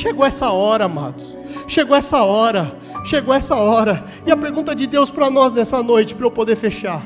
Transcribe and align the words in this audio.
Chegou 0.00 0.24
essa 0.24 0.50
hora, 0.50 0.86
amados. 0.86 1.36
Chegou 1.68 1.94
essa 1.94 2.22
hora. 2.22 2.74
Chegou 3.04 3.34
essa 3.34 3.54
hora. 3.54 4.02
E 4.26 4.32
a 4.32 4.36
pergunta 4.36 4.74
de 4.74 4.86
Deus 4.86 5.10
para 5.10 5.30
nós 5.30 5.52
nessa 5.52 5.82
noite, 5.82 6.14
para 6.14 6.24
eu 6.24 6.30
poder 6.30 6.56
fechar. 6.56 7.02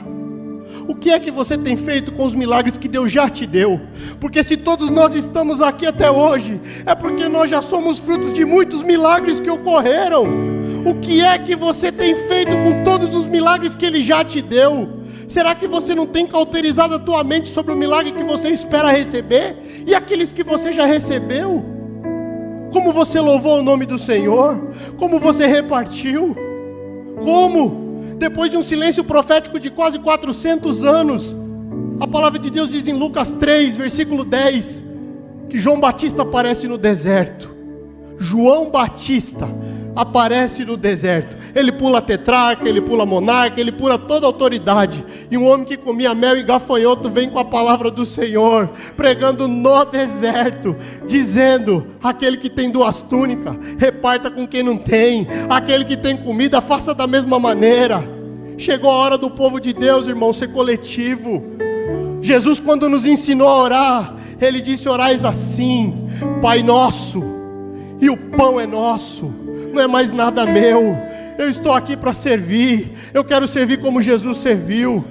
O 0.86 0.94
que 0.94 1.10
é 1.10 1.18
que 1.18 1.32
você 1.32 1.58
tem 1.58 1.76
feito 1.76 2.12
com 2.12 2.24
os 2.24 2.36
milagres 2.36 2.78
que 2.78 2.86
Deus 2.86 3.10
já 3.10 3.28
te 3.28 3.46
deu? 3.46 3.80
Porque 4.20 4.44
se 4.44 4.56
todos 4.56 4.90
nós 4.90 5.12
estamos 5.12 5.60
aqui 5.60 5.88
até 5.88 6.08
hoje, 6.08 6.60
é 6.86 6.94
porque 6.94 7.28
nós 7.28 7.50
já 7.50 7.60
somos 7.60 7.98
frutos 7.98 8.32
de 8.32 8.44
muitos 8.44 8.84
milagres 8.84 9.40
que 9.40 9.50
ocorreram. 9.50 10.24
O 10.86 10.94
que 10.94 11.20
é 11.20 11.36
que 11.36 11.56
você 11.56 11.90
tem 11.90 12.14
feito 12.28 12.52
com 12.52 12.84
todos 12.84 13.12
os 13.12 13.26
milagres 13.26 13.74
que 13.74 13.84
Ele 13.84 14.02
já 14.02 14.22
te 14.22 14.40
deu? 14.40 15.00
Será 15.26 15.52
que 15.56 15.66
você 15.66 15.96
não 15.96 16.06
tem 16.06 16.28
cauterizado 16.28 16.94
a 16.94 16.98
tua 17.00 17.24
mente 17.24 17.48
sobre 17.48 17.72
o 17.72 17.76
milagre 17.76 18.12
que 18.12 18.22
você 18.22 18.50
espera 18.50 18.92
receber 18.92 19.84
e 19.84 19.92
aqueles 19.96 20.30
que 20.30 20.44
você 20.44 20.72
já 20.72 20.86
recebeu? 20.86 21.73
Como 22.74 22.92
você 22.92 23.20
louvou 23.20 23.60
o 23.60 23.62
nome 23.62 23.86
do 23.86 24.00
Senhor? 24.00 24.60
Como 24.98 25.20
você 25.20 25.46
repartiu? 25.46 26.34
Como? 27.22 28.16
Depois 28.18 28.50
de 28.50 28.56
um 28.56 28.62
silêncio 28.62 29.04
profético 29.04 29.60
de 29.60 29.70
quase 29.70 30.00
400 30.00 30.82
anos, 30.82 31.36
a 32.00 32.08
palavra 32.08 32.36
de 32.36 32.50
Deus 32.50 32.70
diz 32.70 32.88
em 32.88 32.92
Lucas 32.92 33.30
3, 33.30 33.76
versículo 33.76 34.24
10, 34.24 34.82
que 35.48 35.56
João 35.56 35.78
Batista 35.78 36.22
aparece 36.22 36.66
no 36.66 36.76
deserto. 36.76 37.54
João 38.18 38.72
Batista 38.72 39.48
aparece 39.94 40.64
no 40.64 40.76
deserto. 40.76 41.36
Ele 41.54 41.70
pula 41.70 42.02
tetrarca, 42.02 42.68
ele 42.68 42.80
pula 42.80 43.06
monarca, 43.06 43.60
ele 43.60 43.70
pula 43.70 43.96
toda 43.96 44.26
autoridade. 44.26 45.04
E 45.30 45.38
um 45.38 45.46
homem 45.46 45.64
que 45.64 45.76
comia 45.76 46.14
mel 46.14 46.36
e 46.36 46.42
gafanhoto 46.42 47.08
vem 47.08 47.30
com 47.30 47.38
a 47.38 47.44
palavra 47.44 47.90
do 47.90 48.04
Senhor, 48.04 48.70
pregando 48.96 49.46
no 49.46 49.84
deserto, 49.84 50.76
dizendo: 51.06 51.86
aquele 52.02 52.36
que 52.36 52.50
tem 52.50 52.70
duas 52.70 53.02
túnicas, 53.02 53.56
reparta 53.78 54.30
com 54.30 54.46
quem 54.46 54.62
não 54.62 54.76
tem, 54.76 55.26
aquele 55.48 55.84
que 55.84 55.96
tem 55.96 56.16
comida, 56.16 56.60
faça 56.60 56.92
da 56.92 57.06
mesma 57.06 57.38
maneira. 57.38 58.02
Chegou 58.58 58.90
a 58.90 58.94
hora 58.94 59.18
do 59.18 59.30
povo 59.30 59.60
de 59.60 59.72
Deus, 59.72 60.08
irmão, 60.08 60.32
ser 60.32 60.48
coletivo. 60.48 61.44
Jesus, 62.20 62.58
quando 62.58 62.88
nos 62.88 63.06
ensinou 63.06 63.48
a 63.48 63.62
orar, 63.62 64.14
ele 64.40 64.60
disse: 64.60 64.88
Orais 64.88 65.24
assim, 65.24 66.08
Pai 66.42 66.62
nosso, 66.62 67.22
e 68.00 68.10
o 68.10 68.16
pão 68.16 68.58
é 68.58 68.66
nosso 68.66 69.44
não 69.74 69.82
é 69.82 69.86
mais 69.86 70.12
nada 70.12 70.46
meu. 70.46 70.96
Eu 71.36 71.50
estou 71.50 71.72
aqui 71.72 71.96
para 71.96 72.14
servir. 72.14 72.92
Eu 73.12 73.24
quero 73.24 73.48
servir 73.48 73.80
como 73.80 74.00
Jesus 74.00 74.38
serviu. 74.38 75.04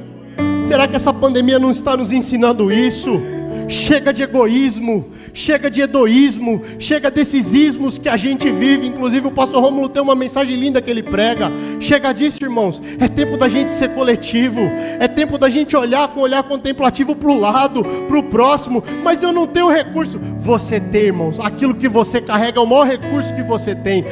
Será 0.64 0.88
que 0.88 0.96
essa 0.96 1.14
pandemia 1.14 1.60
não 1.60 1.72
está 1.72 1.98
nos 1.98 2.12
ensinando 2.12 2.72
isso? 2.72 3.22
Chega 3.68 4.12
de 4.12 4.24
egoísmo, 4.24 5.12
chega 5.34 5.70
de 5.70 5.82
edoísmo, 5.82 6.62
chega 6.80 7.10
desses 7.10 7.54
ismos 7.54 7.98
que 7.98 8.10
a 8.10 8.18
gente 8.18 8.50
vive. 8.50 8.88
Inclusive, 8.88 9.28
o 9.28 9.32
pastor 9.32 9.62
Rômulo 9.62 9.90
tem 9.90 10.02
uma 10.02 10.16
mensagem 10.16 10.56
linda 10.56 10.82
que 10.82 10.90
ele 10.90 11.04
prega. 11.04 11.52
Chega 11.80 12.14
disso, 12.14 12.44
irmãos. 12.44 12.82
É 13.00 13.08
tempo 13.08 13.38
da 13.38 13.48
gente 13.48 13.72
ser 13.72 13.94
coletivo, 13.94 14.62
é 15.00 15.08
tempo 15.08 15.38
da 15.38 15.50
gente 15.50 15.76
olhar 15.76 16.08
com 16.10 16.22
olhar 16.22 16.44
contemplativo 16.44 17.16
para 17.16 17.30
o 17.30 17.40
lado, 17.40 17.84
para 17.84 18.18
o 18.18 18.24
próximo. 18.24 18.84
Mas 19.04 19.22
eu 19.22 19.32
não 19.32 19.48
tenho 19.48 19.70
recurso. 19.70 20.20
Você 20.40 20.80
tem, 20.80 21.04
irmãos. 21.04 21.40
Aquilo 21.40 21.76
que 21.76 21.88
você 21.88 22.22
carrega 22.22 22.60
é 22.60 22.62
o 22.62 22.68
maior 22.68 22.88
recurso 22.88 23.34
que 23.34 23.44
você 23.44 23.76
tem. 23.76 24.04